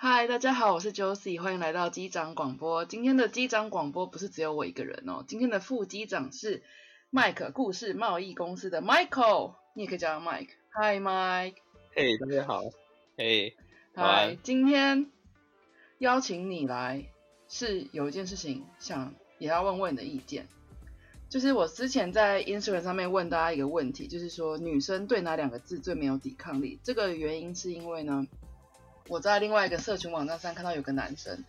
[0.00, 2.84] 嗨，大家好，我是 Josie，欢迎来到机长广播。
[2.84, 6.62] 今天的机长广播不是只有我一个人哦，今天的副机长是
[7.10, 10.50] 麦克故事贸易公司的 Michael，你也可以叫他 Mike。
[10.68, 11.54] 嗨，Mike。
[11.96, 12.62] 嘿，大家好。
[13.16, 13.56] 嘿，
[13.92, 15.10] 嗨，今天
[15.98, 17.04] 邀请你来
[17.48, 20.46] 是有一件事情想也要问问你的意见，
[21.28, 26.78] 就是我之前在 Instagram 上面问大家一个问题，就是说女生对哪两个字最没有抵抗力？
[26.84, 28.28] 这个原因是因为呢。
[29.08, 31.44] 我在另外一个社群网站上看到有个男生，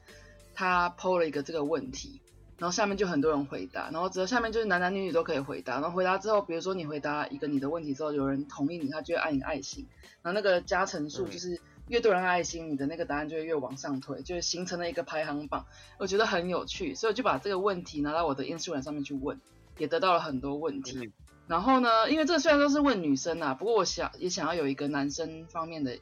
[0.56, 2.22] 他 PO 了一个这个问题，
[2.58, 9.86] 然后下面就很多人回答，然后只要下面就是男男女女都可以回答，然后回答之后，比如说你回答一个你的问题之后，有人同意你，他就会按一个爱心，
[10.22, 11.60] 然后那个加成数就是
[11.90, 15.66] 越多人爱心，你的那个答案就会越往上推，就是形成了一个排行榜，
[15.98, 19.40] 我觉得很有趣，所以我就把这个问题拿到我的 Instagram 上面去问，
[19.78, 21.12] 也得到了很多问题。
[21.48, 25.98] 然后呢，因为这虽然都是问女生啊，不过我想也想要有一个男生方面的。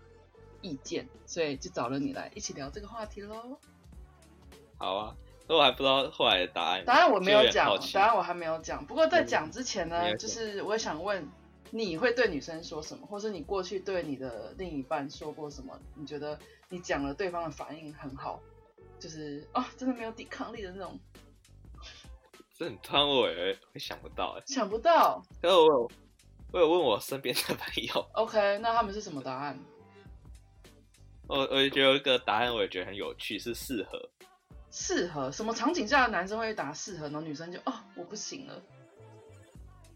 [0.68, 3.58] 意见，所以就找了你来一起聊这个话题喽。
[4.78, 5.16] 好啊，
[5.48, 6.84] 那我还不知道后来的答案。
[6.86, 8.86] 答案我没有讲，答案我还没有讲。
[8.86, 11.28] 不过在讲之前呢，就是我想问，
[11.72, 15.80] 你会对女生说什么，或是你过去对你的另一半说过什么？
[15.96, 16.38] 你觉得
[16.70, 18.40] 你讲了对方的反应很好，
[19.00, 21.00] 就是哦，真的没有抵抗力的那种。
[22.58, 25.24] 这很突然，我会想不到哎，想不到。
[25.42, 25.92] 可是我有，
[26.54, 28.08] 我有问我身边的朋友。
[28.14, 29.60] OK，那他们是什么答案？
[31.28, 34.10] 我我也觉得有一个答案，我也觉得很有趣，是适合。
[34.70, 38.62] 适合什么场景下的男生会答适合，然后女生就哦我不行了。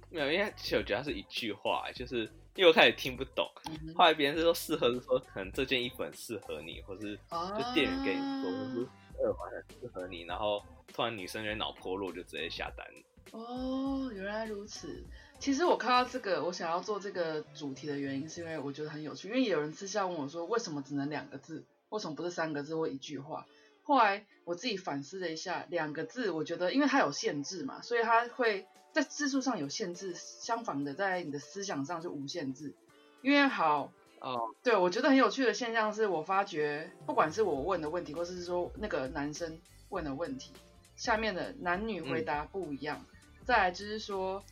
[0.10, 2.24] 没有，因为其实我觉得是一句话，就是
[2.56, 3.50] 因为我开始听不懂，
[3.96, 8.88] 后来别人是说适合，是说可能这件衣服很适合你，或是就店员跟你说，就是
[9.24, 12.86] 耳环很适合你，然后突然女生就脑破落，就直接下单。
[13.32, 15.04] 哦，原来如此。
[15.40, 19.28] 其实我看到这个，我想要做这个主题的原因，是因为我觉得很有趣。
[19.30, 21.64] 因为有人私下问我说，为什么只能两个字？
[21.90, 23.46] 为什么不是三个字或一句话？
[23.84, 30.14] 后来我自己反思了一下，两个字，我觉得因为它有限制嘛，所以它会在字数上有限制。
[30.14, 32.76] 相反的，在你的思想上就无限制。
[33.22, 39.60] 因为好哦，对我觉得很有趣的现象是，我发觉不管是我问的问题，或是说那个男生
[39.90, 40.54] 问的问题，
[40.96, 43.06] 下面的男女回答不一样。
[43.46, 44.44] 再来就是说。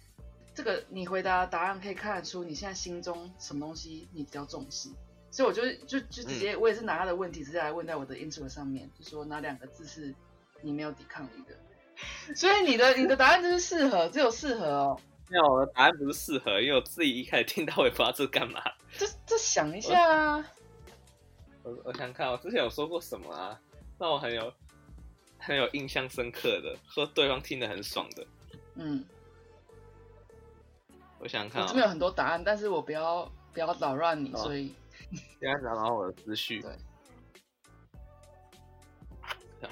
[0.51, 4.89] 这个你回答答案可以看得出你现在心中什么东西你比较重视，
[5.31, 10.13] 所以我就就就直接我也是拿他的问题直接来问在我的 intro 上面，就说哪两个字是
[10.61, 14.99] 你没有抵抗力的，所以你的你的答案就是适合，只有适合哦。
[15.29, 18.61] 没有，我的答案不是适合，因为我自己一开始听到我也不知道这干嘛。
[18.97, 20.45] 这这想一下啊，
[21.63, 23.57] 我我想看我之前有说过什么啊，
[23.97, 24.51] 让我很有
[25.37, 28.27] 很有印象深刻的，说对方听得很爽的，
[28.79, 29.05] 嗯。
[31.19, 34.73] 我想看，这边有很多答案，但是我不要不要扰乱你，所以
[35.37, 36.61] 不要扰乱我的思绪。
[36.61, 36.71] 对，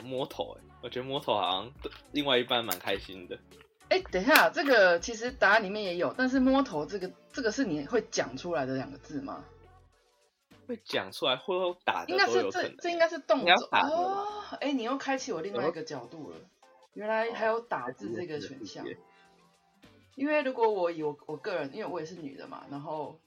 [0.04, 1.72] 摸头哎，我觉得摸头好像
[2.12, 3.40] 另外一半蛮开心的。
[3.88, 9.46] 哎，等一下，这个其实答案里面也有，但是摸头这个这个是你会讲出来的两个字吗？
[10.68, 14.28] 会讲出来，或者打应该是这这应该是动作哦。
[14.60, 16.36] 哎，你又开启我另外一个角度了，
[16.98, 18.84] 原来还有打字这个选项。
[20.16, 23.20] 因为如果我以我个人，因为我也是女的嘛，然后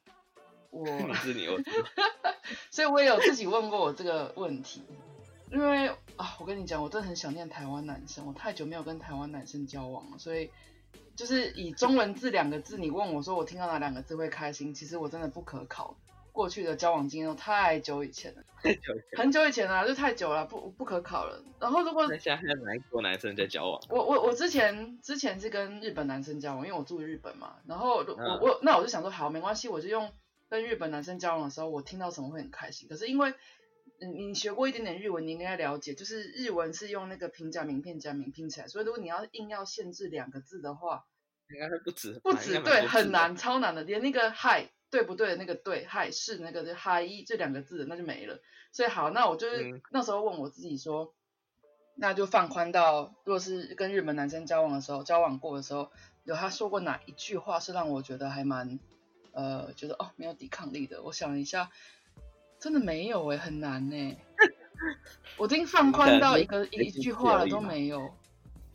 [0.70, 1.47] 我 你是你，
[2.72, 4.82] 所以我也有自己问过我这个问题。
[5.53, 5.86] 因为
[6.16, 10.50] 啊，我跟你讲，我真的很想念台湾男生，我太久没有跟台湾男生交往了，所以
[11.14, 15.97] 就是以中文字两个字，你问我说我听到哪两个字会开心，其实我真的不可考。
[16.40, 21.44] 过去的交往经验都太久以前了，太久很久以前了，就太久了，不不可考了。
[21.60, 23.78] 然后如果现在哪一国男生在交往？
[23.90, 27.56] 我我我之前之前是跟日本男生交往，因为我住日本嘛。
[27.66, 30.10] 然后我我那我就想说，好，没关系，我就用
[30.48, 32.88] 跟日本男生交往的时候，我听到什么会很开心。
[32.88, 33.34] 可是因为
[33.98, 41.04] 你学过一点点日文，你应该了解，就是日文是用那个平假名片假名拼起来，所以如果你要硬要限制两个字的话，
[41.52, 44.70] 应该是不止不止对，很难，超难的，连那个嗨。
[44.90, 48.40] 对不对的那个对，嗨是那个嗨一这两个字那就没了。
[48.72, 51.14] 所以好，那我就是那时候问我自己说，
[51.94, 55.90] 那就放宽到，如果是跟日本男生交往的时候，交往过的时候，
[56.25, 58.78] 有他说过哪一句话是让我觉得还蛮，
[59.32, 61.02] 呃，觉得哦没有抵抗力的。
[61.02, 61.70] 我想一下，
[62.58, 64.16] 真的没有哎，很难呢。
[65.36, 68.12] 我已经放宽到一个一句话了都没有。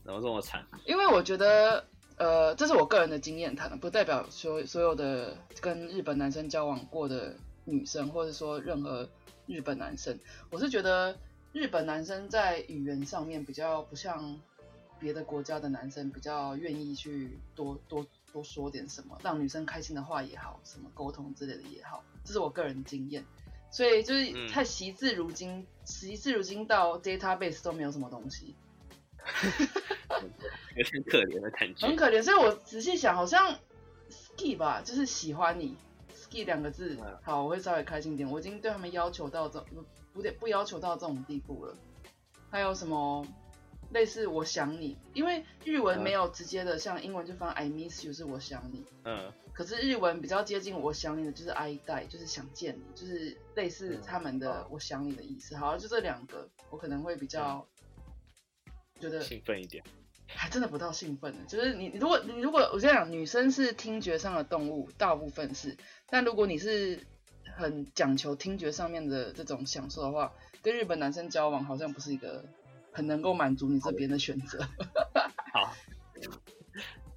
[0.04, 0.66] 怎么这么惨？
[0.86, 1.86] 因为我觉得。
[2.18, 7.36] 呃，这是我个人的经验谈，不代表说所有的跟日本男生交往过的
[7.66, 9.10] 女生，或者说任何
[9.48, 10.18] 日本男生，
[10.50, 11.18] 我是觉得
[11.52, 14.40] 日本男生在语言上面比较不像
[14.98, 23.26] 别的国家的男生，比较愿意去多多多说点什么，让女生开心的话也好，什么沟通之类的也好，这是我个人经验。
[23.72, 28.56] 所以就是太习字如金，惜字如金到 database 都没有什么东西，
[30.76, 32.22] 有点可怜的感觉，很可怜。
[32.22, 33.58] 所以我仔细想，好像
[34.10, 35.76] ski 吧，就是喜欢你
[36.14, 38.30] ，ski 两个字，好，我会稍微开心点。
[38.30, 39.84] 我已经对他们要求到这不
[40.14, 41.76] 不得不要求到这种地步了。
[42.50, 43.26] 还有什么？
[43.92, 55.56] 类似我想你，因为日文没有直接的像英文就放 I miss you 是我想你，嗯，可是日文比较接近我想你的就是 I die 就是想见你，就是类似他们的我想你的意思。
[55.56, 57.66] 好，就这两个，我可能会比较
[59.00, 59.84] 觉得兴奋一点，
[60.28, 65.78] 还真的不到兴奋的，就是你如果你如果我这样讲，女生是听觉上的动物，大部分是，
[66.10, 67.06] 但如果你是
[67.56, 72.46] 很讲求听觉上面的这种享受的话，跟日本男生交往好像不是一个。
[72.98, 74.58] 很能够满足你这边的选择。
[75.52, 75.76] 好，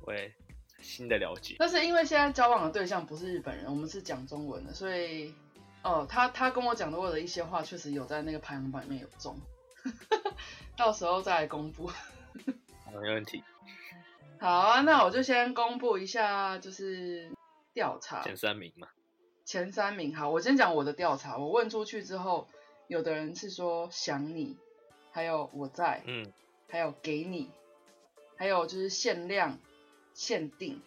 [0.09, 0.35] 喂，
[0.81, 1.55] 新的了解。
[1.57, 5.33] 但是因为现在交往的对象不是日本人，我们是讲中文的，所以
[5.85, 9.39] 哦，他他跟我讲的我的一些话，确实有在那个排行榜里面有中。
[10.77, 11.89] 到时候再来公布。
[12.93, 13.43] 没问题。
[14.41, 17.31] 好啊，那我就先公布一下，就是
[17.75, 18.89] 调查前三名嘛。
[19.45, 21.39] 前三名，好，我先讲我的调查。
[21.39, 22.47] 我问出去之后，
[22.87, 24.57] 有的人是说想你。
[25.11, 26.33] 还有我在，嗯，
[26.69, 27.51] 还有给你，
[28.37, 29.59] 还有就是限量、
[30.13, 30.81] 限定。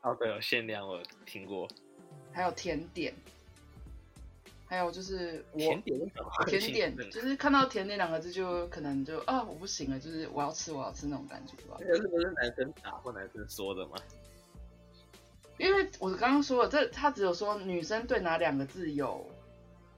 [0.00, 1.68] 哦，对有限量我听过。
[2.32, 3.14] 还有甜点，
[4.66, 6.12] 还有就是我甜点，
[6.46, 11.76] 甜点就是看到甜点两个字就可能就啊我不行了，就是我要吃我要吃那种感觉吧。
[11.78, 13.96] 不是男生打或男生说的吗？
[15.58, 19.26] 因为我刚刚说了，这他只有说女生对哪两个字有。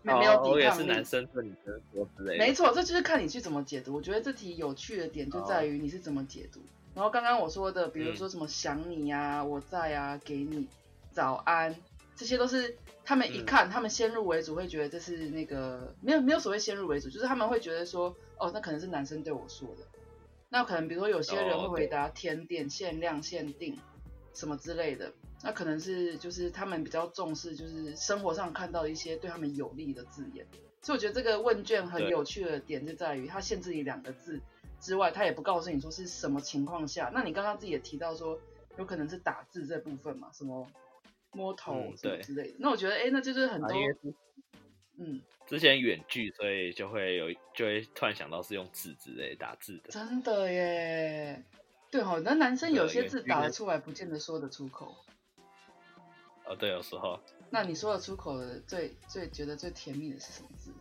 [0.02, 0.82] 没有抵抗力。
[0.82, 2.38] 是男生对女生说之类。
[2.38, 3.92] 没错，这就是看你去怎么解读。
[3.92, 6.60] 我觉得这题有趣的点就在于你是怎么解读。
[6.94, 10.68] 然后刚刚我说的，比如说什么想你呀、我在啊、给你、
[11.10, 11.74] 早安，
[12.16, 19.86] 这些都是他们一看，他们先入为主会觉得这是那个没有没有所谓先入为主，就是他们会觉得说，哦，那可能是男生对我说的。
[20.48, 23.78] 那可能比如说有些人会回答甜点限量限定
[24.32, 25.12] 什么之类的。
[25.42, 30.46] 那可能是就是他们比较重视，就是生活上看到一些对他们有利的字眼，
[30.80, 34.40] 所以我觉得这个问卷很有趣的点就在于，它限制你两个字
[34.80, 37.10] 之外，它也不告诉你说是什么情况下。
[37.12, 38.38] 那你刚刚自己也提到说，
[38.78, 40.66] 有可能是打字这部分嘛，什么
[41.32, 42.56] 摸头对之类的。
[42.58, 43.70] 那我觉得，哎，那就是很多，
[44.98, 49.90] 嗯，之前远距，所以就会有就会突然想到是用字之类打字的。
[49.90, 51.44] 真的耶，
[51.90, 54.96] 对哦，那男生有些字打得出来，不见得说得出口。
[56.46, 57.20] 哦，对，有时候。
[57.48, 60.74] 那你说的出口的最最觉得最甜蜜的是什么字？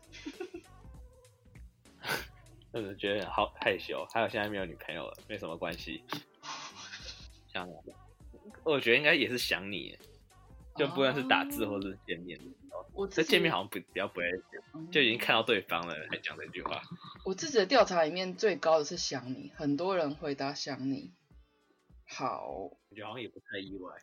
[2.73, 6.03] 就是觉得好害羞，还有现在没有女朋友了，没什么关系。
[7.47, 7.69] 想，
[8.63, 9.97] 我觉得应该也是想你，
[10.77, 12.39] 就不论是打字或是见面。
[12.93, 14.31] 我这见面好像不比较不会，
[14.89, 16.81] 就已经看到对方了还讲这句话。
[17.25, 21.11] 我自己的调查里面最高的是想你，很多人回答想你。
[22.07, 23.93] 好，我觉得好像也不太意外。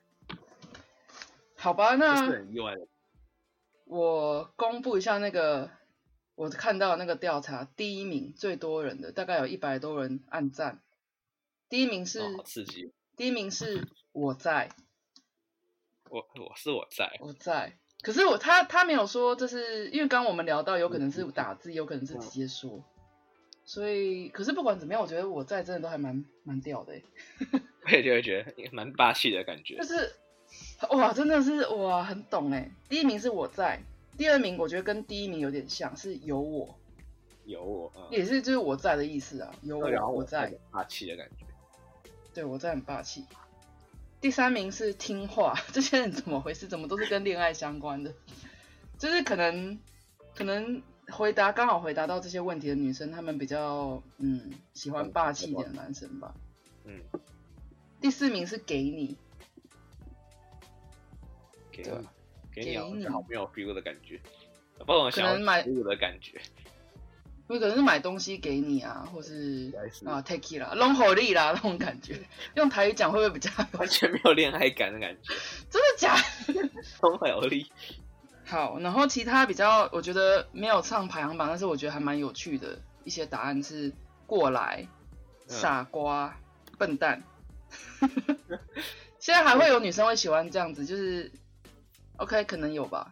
[1.56, 2.86] 好吧，那是很意外的。
[3.86, 5.70] 我公布一下那个
[6.34, 10.82] 我看到那个调查第一名最多人的，大概有一百多人按赞。
[11.70, 14.70] 第一名是刺激，第一名是我在。
[16.12, 17.72] 我我是我在，我在。
[18.02, 22.84] 可是我他他没有说，这是因为刚刚我们聊到，有可能是打字，有可能是直接说。
[23.64, 26.92] 所以，可是不管怎么样，我觉得我在真的都还蛮蛮屌的。
[27.86, 29.76] 我也就会觉得蛮霸气的感觉。
[29.76, 30.12] 就是。
[30.90, 32.70] 哇，真的是哇，很懂哎。
[32.86, 33.80] 第一名是我在，
[34.18, 36.78] 第二名我觉得跟第一名有点像，是有我，
[37.46, 41.46] 有我，也是就是我在的意思啊，有我我在，霸气的感觉。
[42.34, 43.24] 对，我在很霸气。
[44.22, 46.66] 第三名是听话， 这些人怎么回事？
[46.66, 48.14] 怎么都是跟恋爱相关的？
[48.96, 49.78] 就是可能
[50.34, 56.32] 可能回答刚好回答到这些问题的女生，她们比较嗯喜欢霸气一点的男生吧。
[56.84, 57.00] 嗯。
[58.00, 59.18] 第四名是给你。
[61.72, 61.82] 给
[62.52, 64.20] 给你好没有 feel 的感觉，
[64.78, 66.38] 不懂想买 feel 的感觉，
[67.54, 69.72] 有可能是买东西给你啊，或是
[70.04, 72.18] 啊 take it 啦，long 好力啦那种感觉，
[72.56, 75.34] 用台语讲会不会比较完全没有恋爱感的感觉？
[75.70, 76.16] 真的假
[77.48, 77.70] 力。
[78.44, 83.92] 好，然后其他比较我觉得没有上排行榜，但是我觉得还蛮有趣的一些答案是
[84.26, 84.86] 过来
[85.46, 86.36] 傻瓜
[86.78, 87.22] 笨蛋。
[89.18, 91.30] 现在还会有女生会喜欢这样子，就是。
[92.18, 93.10] OK，可能有吧。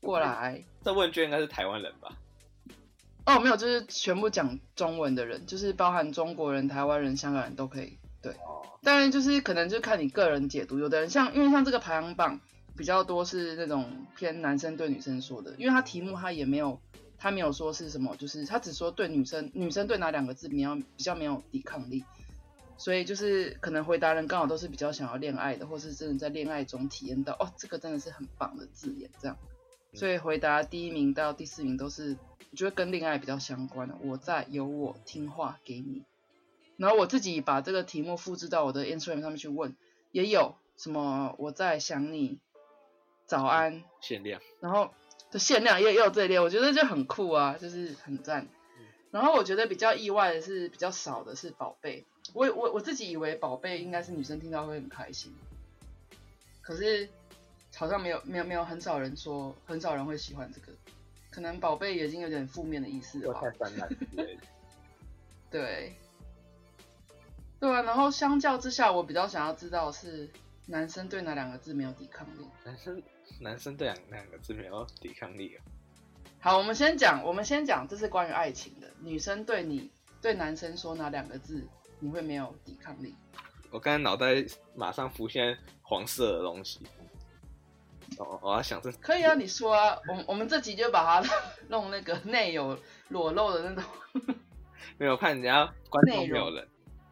[0.00, 2.10] 过来，这问卷应该是台湾人吧？
[3.24, 7.98] 哦，没有，就是全部讲中文的人，就是包含中国人、台湾人、香港人都可以。
[8.20, 8.34] 对，
[8.82, 10.78] 当然就是可能就看你个人解读。
[10.78, 12.40] 有的人像，因为像这个排行榜，
[12.76, 16.80] 比较多是那种偏男生对女生说的，因为他题目他也没有，
[17.18, 22.04] 他没有说是什么，就是他只说对女生，女生对哪两个字比较比较没有抵抗力，
[22.76, 29.36] 所以就是可能回答人刚好都是比较想要恋爱的，或是真的在恋爱中体验到哦，这个真的是很棒的字眼这样，
[29.94, 32.16] 所以回答第一名到第四名都是
[32.50, 36.04] 我觉得跟恋爱比较相关的，我在有我听话给你，
[36.76, 39.76] 然后我自己把这个题目复制到我的 Instagram 上面去问，
[40.10, 42.38] 也有什么我在想你。
[43.24, 44.92] 早安，限量，然后
[45.30, 48.46] 就限量也也有这一列，我觉得就很酷啊，就是很赞。
[49.10, 55.34] 然后我觉得比较意外的是比较少的是宝贝，我我我自己以为宝贝应该是女生听到会很开心，
[56.60, 57.08] 可是
[57.82, 60.72] 好像没有没有没有很少人说，很少人会喜欢这个，
[61.32, 63.42] 可能宝贝已经有点负面的意思了吧。
[65.50, 65.92] 对，
[67.58, 70.30] 对啊，然后相较之下，我比较想要知道是
[70.66, 72.46] 男生对哪两个字没有抵抗力？
[72.64, 73.02] 男生。
[73.40, 75.58] 男生对两两个字没有抵抗力啊。
[76.38, 78.88] 好，我们先讲，我们先讲，这是关于爱情的。
[79.00, 81.66] 女生对你对男生说哪两个字
[81.98, 83.12] 你会没有抵抗力？
[83.72, 84.36] 我刚才脑袋
[84.76, 86.78] 马上浮现黄色的东西。
[88.18, 91.34] 哦，我要想这可以啊，你说啊，我我们这集就把它
[91.68, 92.78] 弄那个内有
[93.08, 93.84] 裸露的那种。
[94.98, 96.66] 没有看人家观众没有人。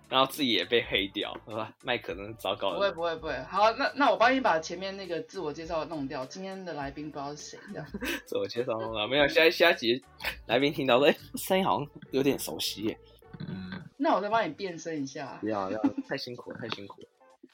[0.09, 1.73] 然后自己也被黑掉，是吧？
[1.85, 2.75] 麦克真是糟糕了。
[2.75, 6.27] 不会不会不会，好，那那我帮你把前面那个自我介绍弄掉。
[6.27, 7.87] 今天的来宾不知道是谁的。
[8.27, 9.29] 自我介绍弄了没有？
[9.29, 10.03] 下下集
[10.47, 12.99] 来宾听到说，哎，声音好像有点熟悉耶。
[13.47, 13.71] 嗯。
[13.97, 15.39] 那我再帮你变声一下。
[15.41, 17.09] 不要要，太辛苦了太辛苦了。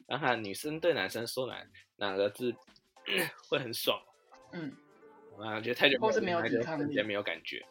[0.07, 1.63] 然后女生对男生说哪
[1.97, 2.55] 哪个字
[3.49, 4.01] 会很爽？
[4.53, 4.75] 嗯。
[5.39, 7.65] 啊，觉得太久或是没有抵抗力，没有感觉。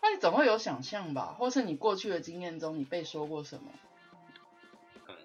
[0.00, 3.72] 那你总会有想象吧，或是你过去的经验中，你被说过什么？
[5.08, 5.16] 嗯，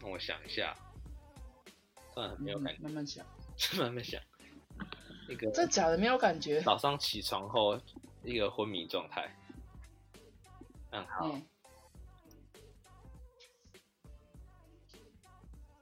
[0.00, 0.76] 让我想一下，
[2.12, 3.24] 算了，没有感觉，慢慢想，
[3.78, 4.20] 慢慢想。
[5.28, 6.60] 那个这假的没有感觉。
[6.60, 7.80] 早上起床后
[8.22, 9.34] 一个昏迷状态。
[10.90, 11.40] 嗯，好。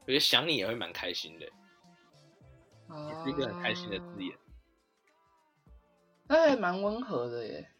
[0.02, 1.50] 我觉得想你也会蛮开心的，
[3.09, 4.37] 也是一个很开心的字眼。
[6.26, 7.70] 那还，蛮温和的耶。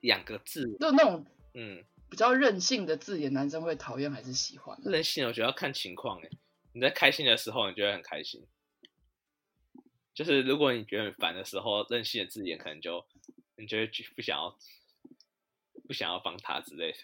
[0.00, 4.78] 两个字，就那种嗯比较任性的字眼，男生会讨厌还是喜欢？
[4.82, 6.30] 任性，我觉得要看情况哎。
[6.72, 8.42] 你在开心的时候，你觉得很开心；
[10.14, 13.04] 就是如果你觉得很烦的时候，任性的字眼可能就
[13.56, 14.56] 你觉得不想要，
[15.86, 16.98] 不想要帮他之类的。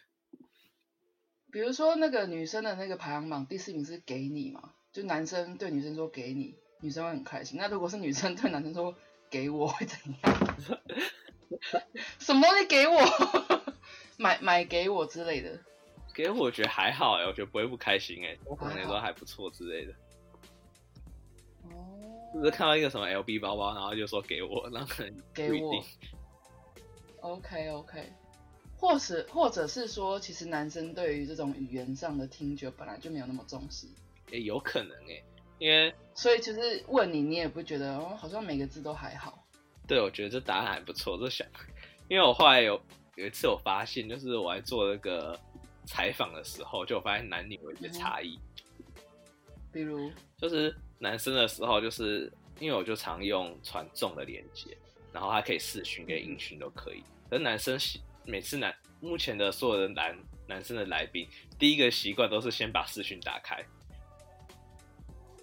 [1.52, 4.74] 比如说那个女生的那个排行榜第四名是给你嘛？
[4.92, 7.58] 就男生对女生说给你，女生会很开心。
[7.58, 8.94] 那如果是女生对男生说。
[9.28, 10.80] 给我会怎样？
[12.20, 13.00] 什么东西给我？
[14.18, 15.58] 买买给我之类的？
[16.14, 19.92] 给我觉得还好哎，我觉得不会不开心哎，可能都还不错之类的。
[21.64, 22.30] 哦。
[22.32, 25.84] 就是看到一个什么 LB 包包，然后就说给我，然后可能给我。
[27.20, 28.12] OK OK，
[28.78, 33.88] 或是或者是说，其实男生对于这种语言上的听觉本来就没有那么重视。
[34.32, 35.20] 哎，有可能哎。
[35.58, 39.46] 因为，所以就是问你，你也不觉得哦，好像每个字都还好。
[39.86, 41.18] 对，我觉得这答案还不错。
[41.18, 41.46] 就想，
[42.08, 42.80] 因为我后来有
[43.14, 45.38] 有一次我发现，就是我在做那个
[45.86, 48.38] 采访的时候，就发现男女有一些差异。
[49.72, 54.76] 比如，就是男生的时候，就是因为我就常用传送的连接，
[55.12, 57.02] 然后他可以视讯跟音讯都可以。
[57.30, 57.78] 而男生
[58.24, 63.64] 每次男目前的所有的男男生的来宾，第一个习惯都是先把视讯打开。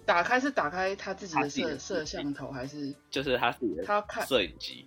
[0.06, 4.86] 打开是打开他自己的摄摄像头，还是就是他自己的他看摄影机？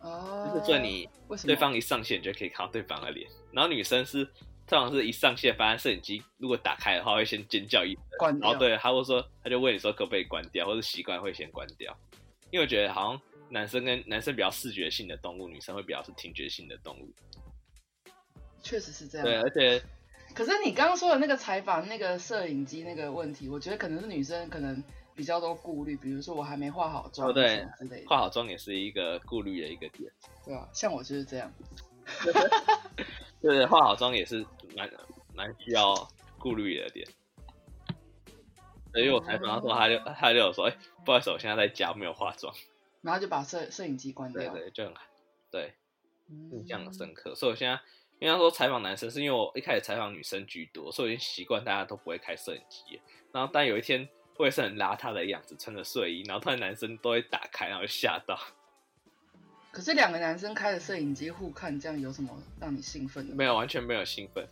[0.00, 1.08] 哦，就是说你
[1.44, 3.28] 对方一上线就可以看到对方的脸。
[3.52, 4.24] 然后女生是
[4.66, 11.96] 通常是一上线发现摄影机如果打开的话，会先尖叫一关然后对，他会说他就问你说可不可以关掉，或者习惯会先关掉。
[12.50, 17.12] 因为我觉得好像男生跟男生比较视觉性的动物，女生会比较是听觉性的动物。
[18.62, 19.24] 确实是这样。
[19.24, 19.82] 对，而且。
[20.34, 24.82] 可是你刚刚说的那个采访那个摄影机那个问题，我觉得可能是女生可能
[25.14, 30.10] 比较多顾虑，比如说我还没化好妆对之类，化好妆也是一个顾虑的一个点。
[30.44, 31.52] 对啊，像我就是这样。
[32.22, 32.32] 对
[33.40, 34.46] 对，化好妆也是
[34.76, 34.90] 蛮
[35.34, 35.94] 蛮需要
[36.38, 37.06] 顾虑的点。
[38.92, 42.54] 所以我采访的时候，他就他就说：“哎，不好意思，我现在在家，没有化妆。”
[43.02, 44.52] 然后就把摄摄影机关掉。
[44.52, 44.94] 对对，就很
[45.50, 45.74] 对，
[46.50, 47.34] 印象深刻。
[47.34, 47.80] 所以我现在。
[48.20, 53.00] 因为说采访男生，是因为我一开始采访女生居多，所以已经习惯大家都不会开摄影机。
[53.32, 58.38] 然后，但有一天会是很邋遢的样子，穿着睡衣，然后突然男生都会打开，然后吓到。
[59.72, 63.34] 可是两个男生开着摄影机互看，这样有什么让你兴奋的？
[63.34, 64.46] 没有，完全没有兴奋。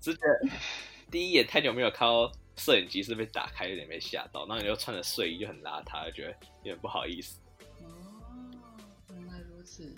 [0.00, 0.48] 只觉得
[1.08, 6.30] 第一眼太久没有看到摄影机是被打开，有点被吓到，然后你又穿着睡衣就很邋遢，就觉得
[6.62, 7.38] 有点不好意思。
[7.84, 7.86] 哦，
[9.10, 9.94] 原来如此。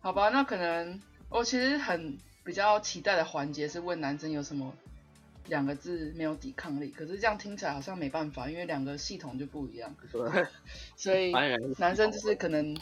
[0.00, 2.16] 好吧，那可能我其实很
[2.50, 4.74] 比较期待的环节是问男生有什么
[5.46, 9.94] 两个字没有抵抗力，可是这样听起来好像没办法，因为两个系统就不一样。
[10.98, 11.30] 所以
[11.78, 12.76] 男生就是可能，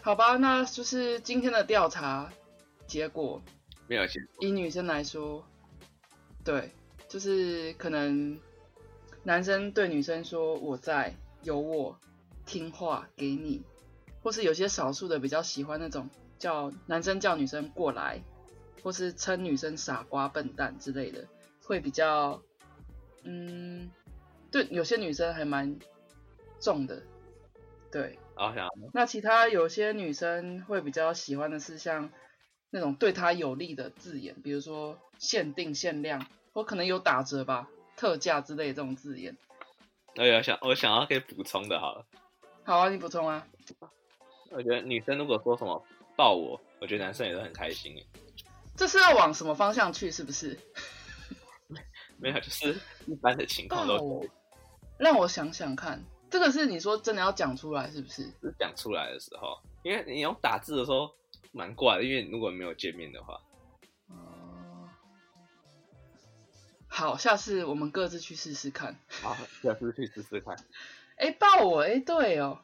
[0.00, 2.32] 好吧，那就是今天的调查
[2.88, 3.40] 结果
[3.86, 4.02] 没有
[4.40, 5.46] 以女生来说，
[6.42, 6.72] 对。
[7.06, 8.40] 就是可能
[9.22, 11.14] 男生对女生说我在
[11.44, 11.96] 有我
[12.44, 13.62] 听话给你，
[14.20, 18.20] 或是有些少数的比较喜欢那种叫男生叫女生过来，
[18.84, 21.26] 或是称女生傻瓜笨蛋之类的，
[21.64, 22.40] 会比较
[23.24, 23.90] 嗯，
[24.52, 25.76] 对有些女生还蛮
[26.60, 27.02] 重的，
[27.90, 28.20] 对。
[28.36, 28.54] 啊，
[28.92, 32.10] 那其他有些女生会比较喜欢的是像
[32.70, 36.24] 那种对她有利的字眼，比如说限定限量。
[36.52, 39.36] 或可能有打折吧，特价之类这种字眼。
[40.14, 42.06] 哎呀，想我想要可以补充的，好了。
[42.62, 43.44] 好啊，你补充啊。
[44.50, 45.84] 我觉得女生如果说什么
[46.16, 48.06] 抱我，我觉得男生也是很开心诶。
[48.76, 50.10] 这是要往什么方向去？
[50.10, 50.58] 是不是？
[52.16, 54.26] 没有，就是一般的情况都。
[54.96, 58.22] 让我想想看，这个是你说真的要讲出来，是不是？
[58.40, 61.12] 是讲出来的时候，因为你用打字的时候
[61.52, 63.40] 蛮怪的，因为如果没有见面的话。
[66.86, 68.96] 好，下次我们各自去试试看。
[69.20, 70.56] 好，下次去试试看。
[71.18, 72.60] 哎，抱我，哎，对哦。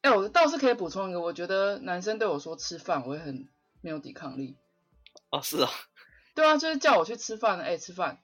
[0.00, 3.46] 哎，我倒是可以补充一个，我觉得男生对我说吃饭，我会很
[3.82, 4.56] 没有抵抗力。
[5.30, 5.70] 哦，是啊。
[6.34, 8.22] 对啊，就是叫我去吃饭，哎，吃饭。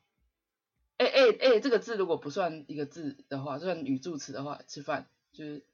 [0.97, 5.65] 哎哎哎，这个字如果不算一个字的话，算语助词的话，吃饭就是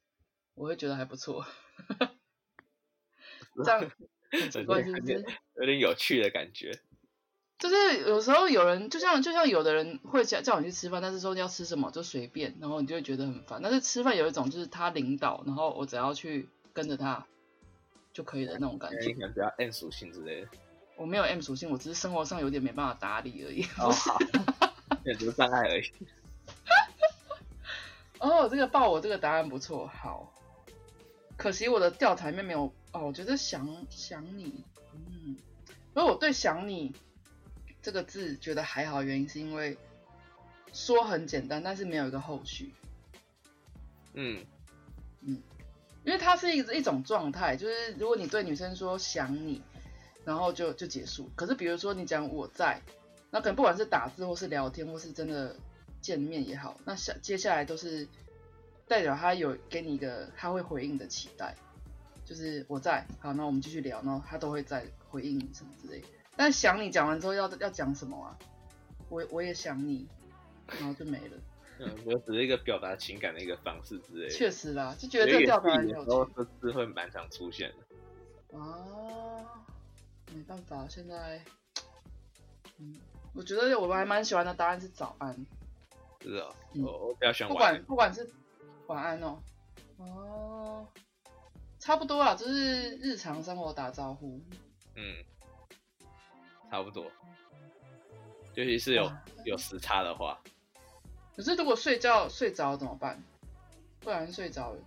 [0.54, 1.44] 我会觉得还不错。
[3.62, 3.90] 这样
[4.32, 5.24] 很奇怪，是不是？
[5.56, 6.80] 有点有趣的感觉。
[7.58, 13.60] 就是有时候有人就像就像有的人会叫叫你去吃饭，但是说要吃什么就随便，然后你就会觉得很烦。
[13.62, 17.26] 但是吃饭有一种就是他领导，然后我只要去跟着他
[18.14, 19.12] 就可以的那种感觉。
[19.12, 20.48] 可能比较 M 属性之类的。
[21.00, 23.64] 我没有 M 属性，我只是生活上有点没办法打理而已。
[23.78, 23.90] 哦，
[25.18, 25.92] 只是障碍而已。
[28.20, 30.30] 哦，这个报我这个答案不错，好。
[31.38, 35.34] 可惜我的调查里面没有哦，我觉得想想你，嗯，
[35.94, 36.94] 因为我对想你。
[37.82, 39.78] 这个字觉得还好，原因是因为
[40.70, 42.74] 说很简单，但是没有一个后续。
[44.12, 44.44] 嗯
[45.22, 45.42] 嗯，
[46.04, 49.62] 因为它是一一种状态，就是如果你对女生说想你，
[50.24, 51.30] 然后就就结束。
[51.34, 52.80] 可是比如说你讲我在，
[53.30, 55.56] 那可能不管是打字或是聊天，或是真的
[56.00, 58.06] 见面也好，那下接下来都是
[58.86, 61.54] 代表他有给你一个他会回应的期待，
[62.24, 66.02] 就是我在，好，那我们继续聊，然后他都会在回应什么之类。
[66.36, 68.38] 但想你讲完之后要要讲什么啊？
[69.08, 70.06] 我我也想你，
[70.78, 71.36] 然后就没了。
[71.82, 74.28] 嗯，我只是一个表达情感的一个方式之类。
[74.28, 76.32] 确实啦，就觉得这调表很有趣。
[76.36, 78.58] 这字会蛮常出现的。
[78.58, 79.64] 啊，
[80.34, 81.42] 没办法，现在，
[82.78, 82.96] 嗯，
[83.34, 85.34] 我觉得我们还蛮喜欢的答案是早安。
[86.22, 87.52] 是啊，我我比较喜欢。
[87.52, 88.30] 不管不管是
[88.86, 89.42] 晚安哦，
[89.98, 90.86] 哦，
[91.78, 94.40] 差不多啊，就是日常生活打招呼。
[94.96, 95.24] 嗯。
[96.70, 97.10] 差不多，
[98.54, 99.12] 尤其是有
[99.44, 100.40] 有时差的话。
[101.34, 103.20] 可是如果睡觉睡着怎么办？
[103.98, 104.80] 不然睡着了。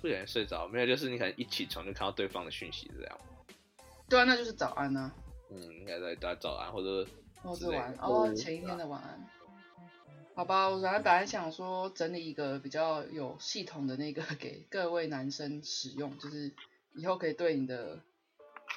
[0.00, 3.20] 不小心睡着没有，就是你可能一起床就看到对方的讯息这样。
[4.12, 5.10] 对啊，那就是早安啊。
[5.50, 7.08] 嗯，应该在打早安或者
[7.42, 9.26] 或者晚安哦，前一天的晚安。
[10.34, 16.52] 好吧，我本来本来想说整理一个比较有系统的那个给各位男生使用，就是
[16.94, 18.00] 以后可以对你的。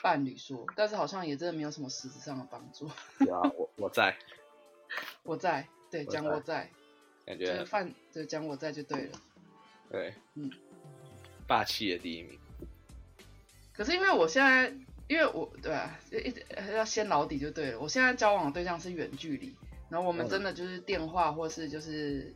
[0.04, 2.88] 伴侣说，但是好像也真的没有什么实质上的帮助。
[3.18, 4.16] 对啊，我我在，
[5.24, 6.70] 我在，对，讲我在，
[7.26, 9.20] 感觉饭对讲我在就对了。
[9.90, 10.52] 对，嗯，
[11.48, 12.38] 霸气的第一名。
[13.74, 14.72] 可是因为我现在，
[15.08, 17.80] 因为我对啊，一直要先老底就对了。
[17.80, 19.56] 我现在交往的对象是远距离，
[19.90, 22.34] 然后我们真的就是电话或是就是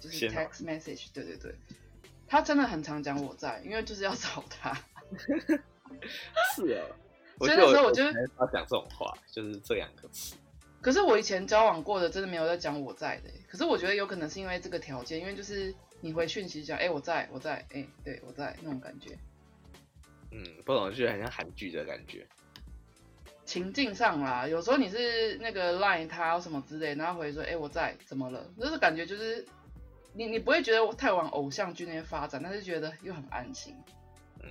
[0.00, 1.54] 就是 text message，对对对，
[2.26, 4.72] 他真的很常讲我在，因为就是要找他。
[6.54, 6.84] 是 啊，
[7.38, 8.02] 所以那时候我就
[8.36, 10.34] 他讲这种话，就是这两个词。
[10.80, 13.30] 可是我以前交往过的，真的没有在讲我在的。
[13.48, 19.16] 可是我觉得有可能是因为这个条件，因为就是你回讯息讲，哎，我在，我在，哎，对我在那种感觉。
[20.36, 22.26] 嗯，不懂，就很像韩剧的感觉。
[23.44, 28.44] 情境上啦，有时候你是那个 line 他什么之类，然后回说，哎，我在，怎么了？
[28.58, 29.46] 就是感觉就是
[30.12, 33.76] 你你不会觉得太往偶像剧那边发展，但是觉得又很安心。
[34.42, 34.50] 嗯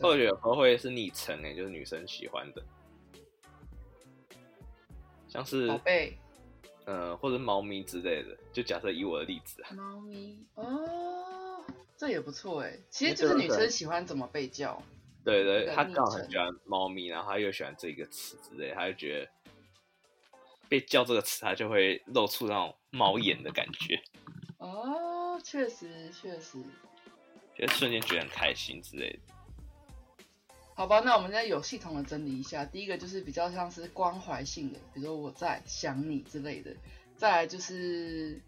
[0.00, 2.62] 或者有时候会是昵称哎，就是女生喜欢的，
[5.28, 6.18] 像是宝贝，
[6.86, 8.34] 呃，或者猫咪之类的。
[8.50, 11.39] 就假设以我的例子啊，猫咪哦，
[12.00, 12.72] 这也不错哎。
[12.88, 14.82] 其实就是女生喜欢怎么被叫。
[15.22, 19.30] 对对，她刚好很喜欢猫咪，然后她又喜欢这个词之类，她就觉得
[20.66, 24.00] 被叫这个词，她就会露出那种猫眼的感觉。
[24.56, 26.56] 哦，确实确实，
[27.54, 30.24] 就瞬间觉得很开心之类的。
[30.74, 32.64] 好吧，那我们再有系统的整理一下。
[32.64, 36.74] 第一个就是比较像是关怀性的，比如说我在想你之类的。
[37.18, 38.40] 再来就是，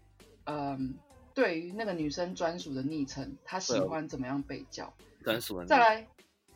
[0.45, 0.97] 嗯，
[1.33, 4.93] 对于那个女生专属的昵称，她喜欢怎么样被叫？
[5.23, 5.65] 专属的。
[5.65, 6.07] 再来，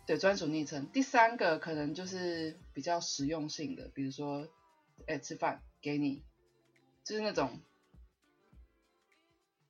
[0.05, 0.87] 对，专属昵称。
[0.87, 4.47] 第三个可能就是比较实用性的，比如说，
[5.05, 6.23] 哎，吃饭给你，
[7.03, 7.59] 就是那种，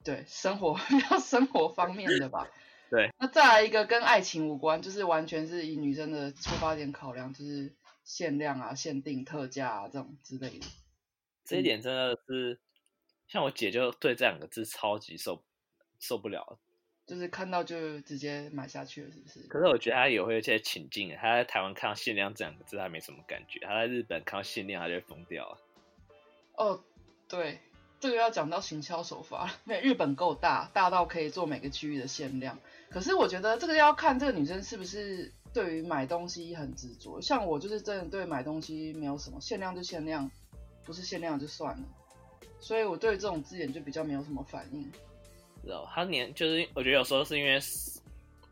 [0.04, 2.48] 对，生活 比较生活方面的吧。
[2.89, 10.65] 对，那再来一个跟爱情无关，就是完全是以女生的出发点考量，就是限量啊、限定、特价啊这种之类的。
[11.43, 12.60] 这一点真的是，
[13.27, 15.43] 像我姐就对这两个字超级受
[15.99, 16.57] 受不了，
[17.05, 19.47] 就是看到就直接买下去了，是不是？
[19.47, 25.57] 可是我觉得她也会有些情境，她在台湾看到限量这两个字，她没什么感觉；她在日本看到限量，她就会疯掉了。
[26.55, 26.83] 哦，
[27.27, 27.59] 对。
[27.99, 32.59] 这个要讲到行销手法，因为日本够大，大到可以做每个区域的限量。
[32.91, 37.19] 可是我觉得这个要看这个女生是不是对于买东西很执着。
[37.19, 40.29] 像我就是真的对买东西没有什么限量就限量，
[40.85, 41.87] 不是限量就算了。
[42.60, 44.84] 所以我对这种字眼就比较没有什么反应。
[45.63, 47.60] 知道他年就是我觉得有时候是因为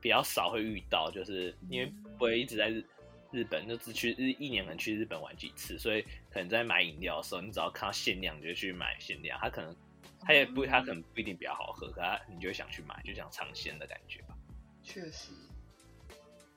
[0.02, 2.84] 比较少会遇到，就是因为不会一直在日。
[3.32, 9.38] 日本就只去日一年可能去日本玩几次，所以可能在买饮料的时候，你只要看到限量，你就去买限量。
[9.42, 9.76] 他可能
[10.22, 14.38] 他也不，他可能不一定比较好喝，可他你就会想去买，就想尝鲜的感觉吧。
[14.84, 15.34] 确实，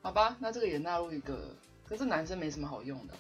[0.03, 1.53] 好吧，那这个也纳入一个，
[1.85, 3.15] 可是男生没什么好用的。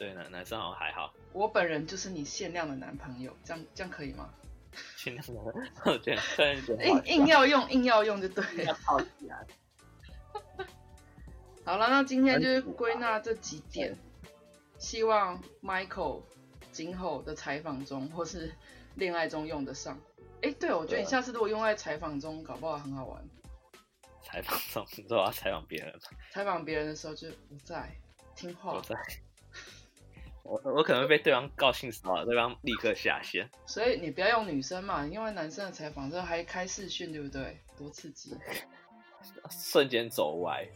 [0.00, 1.12] 对，男男生好像还好。
[1.34, 4.32] 我本人就是你限量的男朋友，这样这样可以吗？
[4.96, 5.34] 限量的，
[5.84, 8.64] 我觉得硬硬要用，硬要用就对。
[8.64, 9.46] 要套起来。
[11.66, 13.94] 好了，那今天就是归纳这几点，
[14.78, 16.22] 希望 Michael
[16.72, 18.54] 今后的采访中或是
[18.94, 20.00] 恋爱中用得上。
[20.40, 23.22] 哎，对，我觉得你下次如果用在采访中，搞不好很好玩。
[24.22, 25.94] 采访中，你说要采访别人
[26.30, 27.94] 采访别人的时候就不在，
[28.34, 28.72] 听话。
[28.72, 28.96] 不在。
[30.42, 33.48] 我我可能被对方告性骚扰，对方立刻下线。
[33.66, 37.60] 所以你不要用女生嘛，因为男生的采访之后还开视讯，对不对？
[37.76, 38.36] 多刺激！
[39.50, 40.66] 瞬间走歪。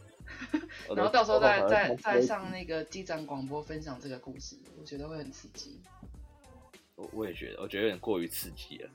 [0.95, 5.81] 然后到时候再再再上那个机长广播分享这个故事，我觉得会很刺激。
[6.95, 8.89] 我我也觉得，我觉得有点过于刺激了。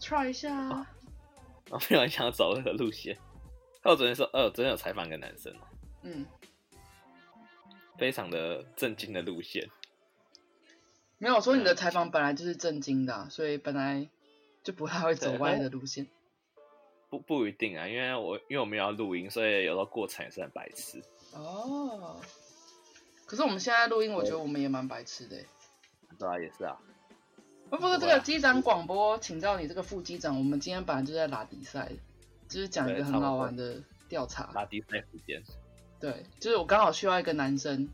[0.00, 0.90] try 一下啊！
[1.70, 3.16] 我非常想走那个路线。
[3.84, 5.54] 我昨天说，呃，昨天有采访一个男生，
[6.02, 6.26] 嗯，
[7.98, 9.68] 非常的震惊的路线。
[11.18, 14.08] 没有说你的采访本来就是震惊的，所以本来
[14.64, 16.08] 就不太会走歪的路线。
[17.08, 21.02] 不不一定啊，因为我因为我们要录音，所以有时候过程也是很白痴。
[21.32, 22.20] 哦，
[23.26, 25.36] 可是我们现在录音，我觉得我们也蛮白痴的。
[26.18, 26.78] 对啊，也是啊。
[27.70, 31.92] 不过这个机长广播，请教你这个副机长，我们今天本来就在拉比赛，
[32.48, 34.50] 就是讲一个很好玩的调查。
[34.54, 35.42] 拉比赛时间。
[36.02, 37.88] 对，就是我刚好需要一个男生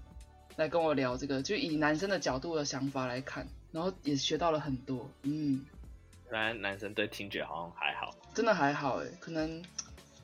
[0.57, 5.11] 来跟我聊这个，就以男生的角度的想法来看，然后也学到了很多。
[5.25, 5.63] 嗯。
[6.31, 9.63] 原来男生对听觉好像还好，真的还好哎，可能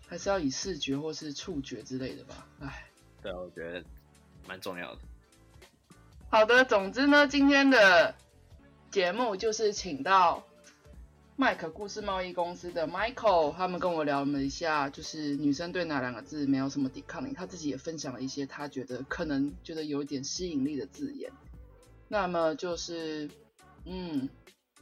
[0.07, 2.47] 还是要以视觉或是触觉之类的吧。
[2.61, 2.87] 哎，
[3.23, 3.85] 对啊，我觉得
[4.49, 5.01] 蛮重要的。
[6.31, 8.14] 好的，总之呢，今天的
[8.90, 10.42] 节目就是请到
[11.37, 21.33] 麦克故事贸易公司的 Michael，他们跟我聊了一下，就是女生对哪两个字没有什么抵抗力，他自己也分享了一些他觉得可能觉得有一点吸引力的字眼。
[22.09, 23.29] 那么就是，
[23.85, 24.29] 嗯。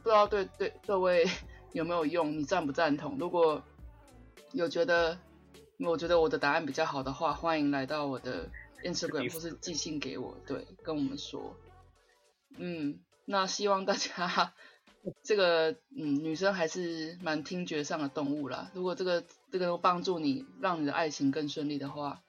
[0.03, 1.25] 不知道对对各位
[1.71, 2.37] 有没有用？
[2.37, 3.17] 你赞不赞同？
[3.17, 3.63] 如果
[4.51, 5.17] 有觉得
[5.79, 8.49] 我觉得我的答案比较好的话，欢迎来到我的
[8.83, 11.55] Instagram 或是寄信给我，对，跟我们说。
[12.57, 14.53] 嗯，那希望大家
[15.23, 18.71] 这个嗯女生还是蛮听觉上的动物啦。
[18.73, 22.21] 如果这个这个能帮助你，让你的爱情更顺利的话，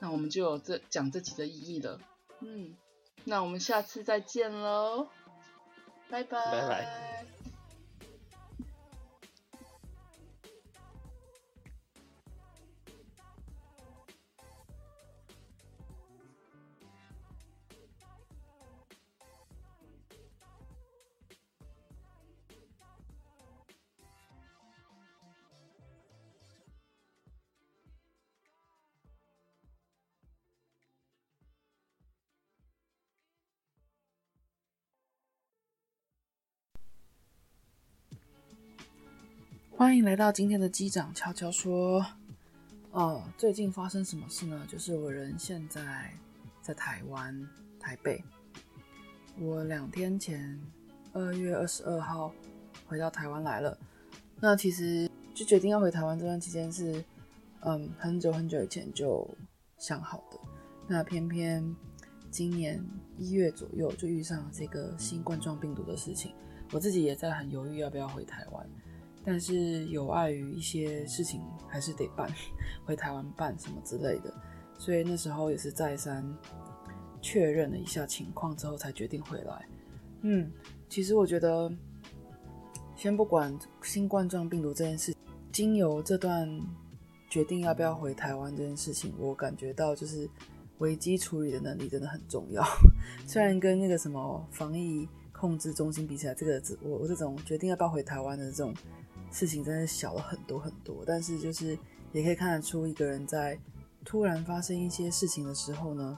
[0.00, 1.98] 那我们就有这讲这集的意义了。
[2.40, 2.76] 嗯，
[3.24, 5.08] 那我们下次再见喽。
[6.08, 7.26] 拜拜。
[39.78, 42.02] 欢迎来到今天的机长悄悄说。
[42.92, 44.66] 哦，最近发生什么事呢？
[44.66, 46.10] 就是我人现在
[46.62, 47.46] 在台湾
[47.78, 48.24] 台北。
[49.38, 50.58] 我两天前
[51.12, 52.32] 二月二十二号
[52.86, 53.76] 回到台湾来了。
[54.40, 57.04] 那其实就决定要回台湾这段期间是，
[57.60, 59.28] 嗯，很久很久以前就
[59.76, 60.38] 想好的。
[60.86, 61.62] 那偏偏
[62.30, 62.82] 今年
[63.18, 66.32] 一月左右就遇上了这个新冠状病毒的事情，
[66.72, 68.66] 我自己也在很犹豫要不要回台湾。
[69.28, 72.32] 但是有碍于一些事情，还是得办，
[72.84, 74.32] 回台湾办什么之类的，
[74.78, 76.24] 所以那时候也是再三
[77.20, 79.68] 确认了一下情况之后，才决定回来。
[80.20, 80.48] 嗯，
[80.88, 81.68] 其实我觉得，
[82.94, 85.12] 先不管新冠状病毒这件事，
[85.50, 86.48] 经由这段
[87.28, 90.30] 决定要不要回台湾这件事情，我感觉到就是
[90.78, 92.64] 危机处理的能力真的很重要。
[93.26, 98.72] 虽然跟那个什么防疫控制中心比起来，这个我我这种决定要不要回台湾的这种。
[99.30, 101.78] 事情真的小了很多很多，但是就是
[102.12, 103.58] 也可以看得出一个人在
[104.04, 106.16] 突然发生一些事情的时候呢，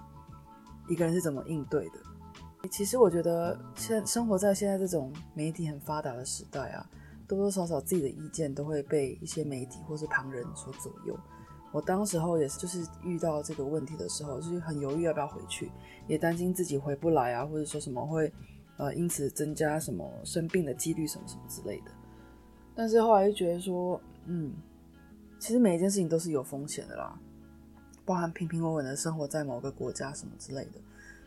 [0.89, 2.69] 一个人是怎么应对的。
[2.71, 6.85] 其实我觉得现生活在现在这种媒体很发达的时代啊，
[7.27, 11.19] 多多少少自己的意见都会被一些媒体或是旁人所左右。
[11.71, 15.71] 我当时候也是就是遇到这个问题的时候，就是很犹豫要不要回去，
[16.07, 18.33] 也担心自己回不来啊，或者说什么会
[18.77, 21.93] 呃因此增加什么生病的几率什么什么之类的。
[22.79, 24.53] 但是后来就觉得说，嗯，
[25.41, 27.19] 其实每一件事情都是有风险的啦，
[28.05, 30.79] 包含平平稳稳的生活在某个国家什么之类的，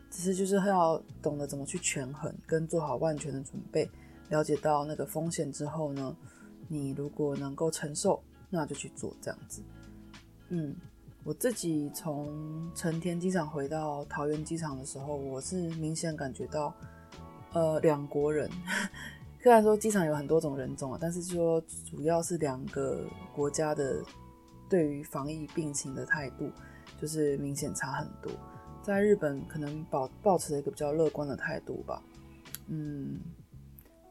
[0.09, 3.89] 只是就是要懂得怎么去权衡，跟做好万全的准备，
[4.29, 6.15] 了解到那个风险之后呢，
[6.69, 9.61] 你如果能够承受，那就去做这样子。
[10.47, 10.73] 嗯，
[11.25, 16.73] 我自己从成田机场回到桃园机场的时候，我是明显感觉到，
[17.51, 18.49] 呃，两国人。
[19.41, 23.99] 虽然说机场有很多种人种啊，但是说主要是两个国家的
[24.69, 26.47] 对于防疫病情的态度，
[27.01, 28.31] 就是明显差很多。
[28.83, 32.03] 在日本可能保保持了一个比较乐观的态度吧，
[32.67, 33.19] 嗯，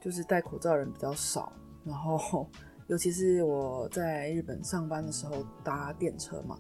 [0.00, 1.52] 就是戴口罩人比较少。
[1.84, 2.44] 然后
[2.88, 6.58] 尤其是我在日本上班的时候搭电车嘛，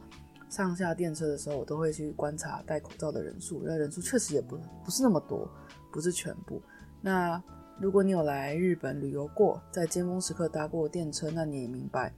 [0.48, 5.50] 上下电车的时候我都会去观察戴口罩的人数，那人数确实也不不是那么多，
[5.90, 6.62] 不是全部。
[7.00, 7.42] 那
[7.80, 12.12] 如果你有来日本旅游过，在尖峰时刻搭过电车，那你也明白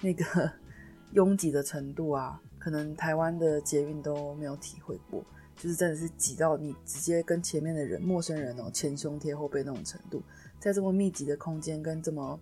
[0.00, 0.50] 那个
[1.12, 5.22] 拥挤的程度啊，可能台湾的捷运都没有体会过，
[5.54, 10.22] 就是真的是挤到你直接跟前面的人、陌生人哦前胸贴后背那种程度，
[10.58, 12.40] 在这么密集的空间跟这么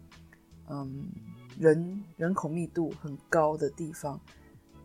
[0.68, 1.10] 嗯
[1.58, 4.20] 人人口密度很高的地方，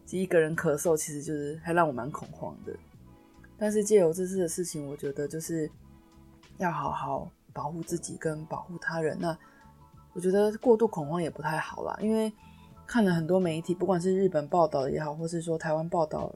[0.10, 2.76] 一个人咳嗽其实就是还让我蛮恐慌的。
[3.60, 5.70] 但是借由这次的事情，我觉得就是
[6.58, 7.32] 要好好。
[7.56, 9.36] 保护自己跟保护他人，那
[10.12, 11.98] 我觉得过度恐慌也不太好啦。
[12.02, 12.32] 因为
[12.86, 16.36] 看了很多媒体，不管是日本报道的也好，或是说台湾报道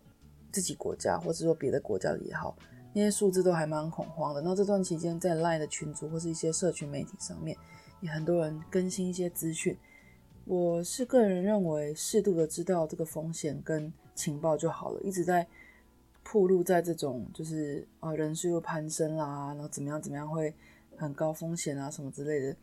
[0.50, 2.56] 自己国家，或是说别的国家的也好，
[2.94, 4.40] 那些数字都还蛮恐慌的。
[4.40, 7.58] 那这段期间在 LINE 的群组或是一些社群媒体上面，
[8.00, 9.78] 也很多人更新一些资讯。
[10.46, 15.02] 我是个人认为，适度的知道这个风险跟情报就好了。
[15.02, 15.46] 一直在
[16.24, 20.56] 铺路在这种就是啊人数又攀升啦，然后怎么样怎么样会。
[21.00, 22.56] 很高风险啊，什么之类的，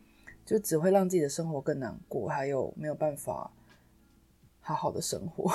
[0.45, 3.51] 就只会让自己的生活更难过，还有没有办法
[4.61, 5.51] 好好的生活。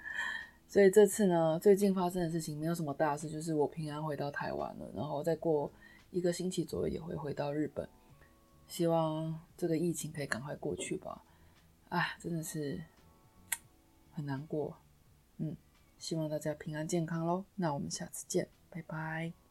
[0.68, 5.72] 所以这次呢，最近发生的事情没有什么大事，就是我平安回到台湾了，然后再过
[6.10, 7.88] 一个星期左右也会回到日本。
[8.66, 11.24] 希望这个疫情可以赶快过去吧。
[11.88, 12.82] 啊，真的是
[14.12, 14.76] 很难过。
[15.38, 15.56] 嗯，
[15.98, 17.46] 希望大家平安健康喽。
[17.54, 19.47] 那我们下次见，拜拜。